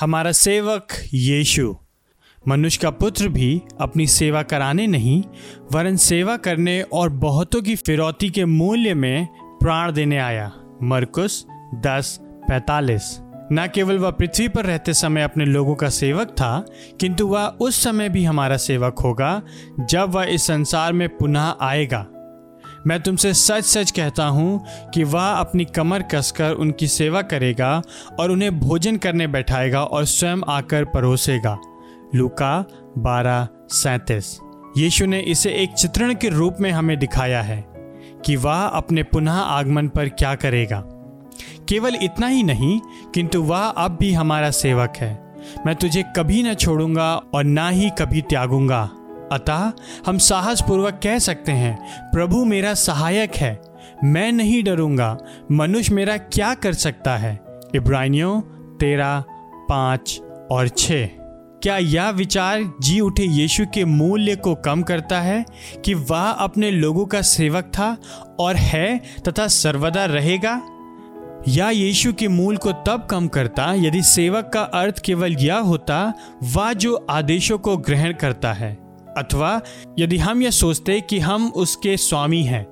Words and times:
हमारा 0.00 0.32
सेवक 0.32 0.88
यीशु। 1.14 1.76
मनुष्य 2.48 2.80
का 2.82 2.90
पुत्र 2.90 3.28
भी 3.28 3.62
अपनी 3.80 4.06
सेवा 4.06 4.42
कराने 4.42 4.86
नहीं, 4.86 5.24
वरन 5.72 5.96
सेवा 5.96 6.36
करने 6.36 6.82
और 6.82 7.08
बहुतों 7.08 7.62
की 7.62 7.76
फिरौती 7.76 8.30
के 8.30 8.44
मूल्य 8.44 8.94
में 8.94 9.28
प्राण 9.42 9.92
देने 9.92 10.18
आया। 10.18 10.52
मरकुस 10.82 11.46
दस 11.74 12.18
पैतालीस। 12.22 13.20
न 13.52 13.68
केवल 13.74 13.98
वह 13.98 14.10
पृथ्वी 14.10 14.48
पर 14.48 14.64
रहते 14.64 14.94
समय 14.94 15.22
अपने 15.22 15.44
लोगों 15.44 15.74
का 15.74 15.88
सेवक 15.88 16.28
था, 16.28 16.66
किंतु 17.00 17.26
वह 17.26 17.46
उस 17.46 17.82
समय 17.82 18.08
भी 18.08 18.24
हमारा 18.24 18.56
सेवक 18.56 18.98
होगा, 18.98 19.42
जब 19.80 20.10
वह 20.10 20.24
इस 20.24 20.42
संसार 20.42 20.92
में 20.92 21.08
पुनः 21.08 21.54
आएगा। 21.60 22.06
मैं 22.86 23.00
तुमसे 23.02 23.34
सच 23.34 23.64
सच 23.64 23.90
कहता 23.90 24.26
हूँ 24.26 24.64
कि 24.94 25.04
वह 25.04 25.26
अपनी 25.26 25.64
कमर 25.64 26.02
कसकर 26.02 26.52
उनकी 26.52 26.86
सेवा 26.86 27.22
करेगा 27.22 27.82
और 28.20 28.30
उन्हें 28.30 28.60
भोजन 28.60 28.96
करने 28.96 29.26
बैठाएगा 29.26 29.84
और 29.84 30.04
स्वयं 30.04 30.42
आकर 30.48 30.84
परोसेगा। 30.84 31.58
लुका 32.14 32.64
बारह, 32.98 33.48
सैतीस। 33.68 34.40
यीशु 34.76 35.06
ने 35.06 35.20
इसे 35.20 35.50
एक 35.50 35.72
चित्रण 35.72 36.14
के 36.14 36.28
रूप 36.28 36.56
में 36.60 36.70
हमें 36.70 36.98
दिखाया 36.98 37.42
है 37.42 37.64
कि 38.26 38.36
वह 38.36 38.62
अपने 38.62 39.02
पुनः 39.02 39.32
आगमन 39.32 39.88
पर 39.88 40.08
क्या 40.08 40.34
करेगा। 40.34 40.84
केवल 41.68 41.96
इतना 42.02 42.26
ही 42.26 42.42
नहीं, 42.42 42.80
किंतु 43.14 43.42
वह 43.42 43.58
अब 43.58 43.96
भी 44.00 44.12
हमारा 44.12 44.50
सेवक 44.50 44.92
है। 44.96 45.34
मैं 45.66 45.74
तुझे 45.76 46.04
कभी 46.16 46.42
न 46.42 46.54
छोड़ूँगा 46.54 47.14
और 47.34 47.44
ना 47.44 47.68
ही 47.68 47.90
कभी 47.90 48.22
त्यागूँगा। 48.22 48.90
अतः 49.32 49.72
हम 50.06 50.18
साहस 50.18 50.62
पूर्वक 50.62 51.00
कह 51.02 51.18
सकते 51.18 51.52
हैं, 51.52 52.02
प्रभु 52.10 52.44
मेरा 52.44 52.74
सहायक 52.74 53.36
है, 53.36 53.60
मैं 54.04 54.32
नहीं 54.32 54.62
डरूँगा, 54.64 55.18
मनुष्य 55.52 55.94
मेरा 55.94 56.16
क्या 56.16 56.54
कर 56.54 56.72
सकता 56.72 57.16
है? 57.16 57.40
इब्रानियों 57.74 58.40
तेरह, 58.76 59.24
पाँच 59.68 60.20
और 60.50 60.68
छ 60.68 60.88
क्या 61.62 61.76
यह 61.76 62.08
विचार 62.08 62.72
जी 62.80 63.00
उठे 63.00 63.22
यीशु 63.22 63.64
के 63.74 63.84
मूल्य 63.84 64.36
को 64.36 64.54
कम 64.54 64.82
करता 64.82 65.20
है 65.20 65.44
कि 65.84 65.94
वह 65.94 66.30
अपने 66.30 66.70
लोगों 66.70 67.06
का 67.06 67.22
सेवक 67.22 67.64
था 67.64 67.96
और 68.40 68.56
है 68.56 69.00
तथा 69.28 69.46
सर्वदा 69.46 70.04
रहेगा? 70.04 70.62
या 71.48 71.70
यीशु 71.70 72.12
के 72.12 72.28
मूल 72.28 72.56
को 72.56 72.72
तब 72.72 73.06
कम 73.10 73.28
करता 73.28 73.74
यदि 73.74 74.02
सेवक 74.02 74.50
का 74.54 74.60
अर्थ 74.60 74.98
केवल 74.98 75.32
यह 75.32 75.56
होता, 75.56 76.14
वह 76.42 76.72
जो 76.72 77.06
आदेशों 77.10 77.58
को 77.58 77.76
ग्रहण 77.76 78.12
करता 78.12 78.52
है? 78.52 78.87
अथवा 79.18 79.60
यदि 79.98 80.18
हम 80.18 80.42
यह 80.42 80.50
सोचते 80.50 81.00
कि 81.00 81.18
हम 81.18 81.48
उसके 81.56 81.96
स्वामी 81.96 82.42
हैं 82.42 82.66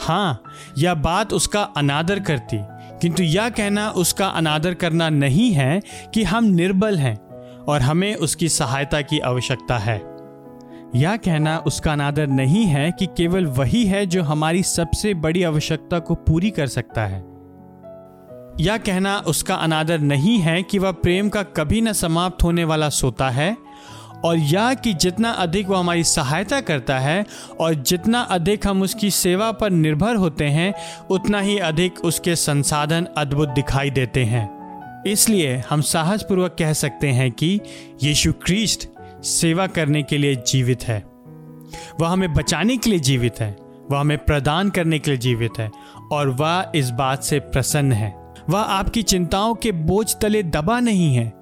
हाँ 0.00 0.42
यह 0.78 0.94
बात 0.94 1.32
उसका 1.32 1.62
अनादर 1.76 2.20
करती, 2.20 2.58
किंतु 3.00 3.22
यह 3.22 3.48
कहना 3.48 3.88
उसका 3.90 4.26
अनादर 4.26 4.74
करना 4.74 5.08
नहीं 5.08 5.50
है 5.52 5.80
कि 6.14 6.22
हम 6.24 6.44
निर्बल 6.44 6.98
हैं 6.98 7.16
और 7.64 7.80
हमें 7.80 8.14
उसकी 8.14 8.48
सहायता 8.48 9.00
की 9.02 9.18
आवश्यकता 9.18 9.78
है। 9.78 9.96
यह 10.96 11.16
कहना 11.16 11.56
उसका 11.58 11.92
अनादर 11.92 12.26
नहीं 12.26 12.64
है 12.64 12.90
कि 12.92 13.06
केवल 13.06 13.46
वही 13.46 13.84
है 13.84 14.04
जो 14.06 14.22
हमारी 14.22 14.62
सबसे 14.62 15.14
बड़ी 15.14 15.42
आवश्यकता 15.42 15.98
को 15.98 16.14
पूरी 16.14 16.50
कर 16.50 16.66
सकता 16.66 17.06
है। 17.06 17.18
यह 18.60 18.76
कहना 18.76 19.16
उसका 19.26 19.54
अनादर 19.54 19.98
नहीं 19.98 20.38
है 20.38 20.62
कि 20.62 20.78
वह 20.78 20.92
प्रेम 20.92 21.28
का 21.28 21.42
कभी 21.42 21.80
न 21.80 21.92
समाप्त 21.92 22.42
होने 22.42 22.64
वाला 22.64 22.88
सोता 22.88 23.30
है 23.30 23.56
और 24.24 24.36
यह 24.36 24.74
कि 24.74 24.94
जितना 24.94 25.30
अधिक 25.30 25.68
वह 25.68 25.78
हमारी 25.78 26.04
सहायता 26.04 26.60
करता 26.60 26.98
है 26.98 27.26
और 27.60 27.74
जितना 27.74 28.20
अधिक 28.20 28.66
हम 28.66 28.82
उसकी 28.82 29.10
सेवा 29.10 29.52
पर 29.52 29.70
निर्भर 29.70 30.16
होते 30.16 30.44
हैं, 30.44 30.74
उतना 31.10 31.40
ही 31.40 31.58
अधिक 31.58 32.04
उसके 32.04 32.36
संसाधन 32.36 33.06
अद्भुत 33.16 33.48
दिखाई 33.48 33.90
देते 33.90 34.24
हैं। 34.24 34.58
इसलिए 35.06 35.62
हम 35.70 35.80
साहसपूर्वक 35.80 36.56
कह 36.58 36.72
सकते 36.72 37.08
हैं 37.08 37.32
कि 37.32 37.60
यीशु 38.02 38.32
क्रिस्ट 38.32 38.88
सेवा 39.24 39.66
करने 39.66 40.02
के 40.02 40.18
लिए 40.18 40.34
जीवित 40.34 40.82
है। 40.82 41.04
वह 42.00 42.08
हमें 42.08 42.32
बचाने 42.32 42.76
के 42.76 42.90
लिए 42.90 42.98
जीवित 42.98 43.40
है। 43.40 43.56
वह 43.90 44.00
हमें 44.00 44.18
प्रदान 44.18 44.70
करने 44.70 44.98
के 44.98 45.10
लिए 45.10 45.18
जीवित 45.18 45.50
है 45.58 45.70
और 46.12 46.28
वह 46.28 46.72
इस 46.74 46.90
बात 46.90 47.22
से 47.22 47.38
प्रसन्न 47.38 47.92
है। 47.92 48.34
वह 48.50 48.60
आपकी 48.60 49.02
चिंताओं 49.02 49.54
के 49.54 49.72
बोझ 49.72 50.16
तले 50.16 50.42
दबा 50.42 50.80
नहीं 50.80 51.16
है। 51.16 51.32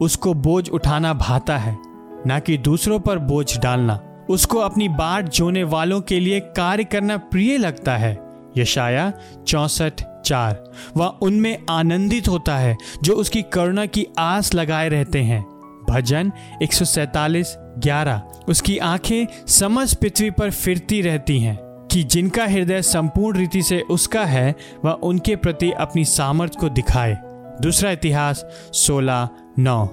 उसको 0.00 0.34
बोझ 0.34 0.68
उठाना 0.68 1.14
भाता 1.14 1.58
है। 1.58 1.83
ना 2.26 2.38
कि 2.38 2.58
दूसरों 2.58 3.00
पर 3.00 3.18
बोझ 3.18 3.58
डालना। 3.58 4.00
उसको 4.30 4.58
अपनी 4.58 4.88
बाट 4.88 5.28
जोने 5.28 5.64
वालों 5.64 6.00
के 6.00 6.20
लिए 6.20 6.40
कार्य 6.40 6.84
करना 6.84 7.16
प्रिय 7.16 7.58
लगता 7.58 7.96
है। 7.96 8.18
यशाया 8.56 9.12
चौसठ 9.46 9.92
चार। 10.24 10.72
वह 10.96 11.06
उनमें 11.06 11.58
आनंदित 11.70 12.28
होता 12.28 12.56
है, 12.56 12.76
जो 13.02 13.12
उसकी 13.12 13.42
करुणा 13.42 13.86
की 13.86 14.06
आस 14.18 14.54
लगाए 14.54 14.88
रहते 14.88 15.22
हैं। 15.22 15.46
भजन 15.90 16.32
एक 16.62 16.72
सौ 16.72 16.84
सैतालीस 16.84 17.56
ग्यारह। 17.58 18.22
उसकी 18.48 18.78
आँखें 18.78 19.46
समझ 19.46 19.94
पृथ्वी 19.94 20.30
पर 20.30 20.50
फिरती 20.50 21.02
रहती 21.02 21.40
हैं, 21.40 21.56
कि 21.92 22.02
जिनका 22.02 22.44
हृदय 22.44 22.82
संपूर्ण 22.82 23.38
रीति 23.38 23.62
से 23.62 23.80
उसका 23.80 24.24
है, 24.24 24.54
वह 24.84 24.92
उनके 24.92 25.36
प्रति 25.36 25.72
अपनी 25.72 26.04
सामर्थ्य 26.04 26.58
को 26.60 26.68
दिखाए। 26.68 27.18
दूसरा 27.60 27.90
इतिहास 27.90 28.46
सोलह 28.72 29.28
नौ। 29.58 29.88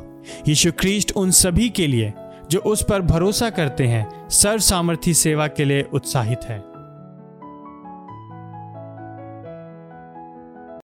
यीशु 0.47 0.71
क्रिस्ट 0.71 1.11
उन 1.15 1.31
सभी 1.31 1.69
के 1.69 1.87
लिए 1.87 2.13
जो 2.51 2.59
उस 2.59 2.83
पर 2.89 3.01
भरोसा 3.01 3.49
करते 3.49 3.87
हैं 3.87 4.29
सर्व 4.29 4.59
सामर्थ्य 4.59 5.13
सेवा 5.13 5.47
के 5.47 5.65
लिए 5.65 5.87
उत्साहित 5.93 6.43
है। 6.43 6.70